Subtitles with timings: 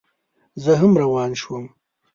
[0.63, 1.65] زه هم روان شوم.